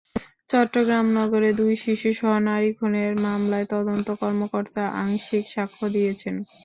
[0.49, 6.35] চট্টগ্রাম নগরে দুই শিশুসহ নারী খুনের মামলায় তদন্ত কর্মকর্তা আংশিক সাক্ষ্য দিয়েছেন।